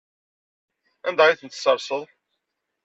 Anda 1.07 1.23
ay 1.25 1.37
tent-tesserseḍ? 1.39 2.03